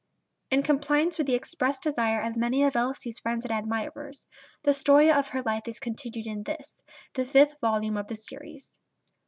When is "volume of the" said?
7.61-8.17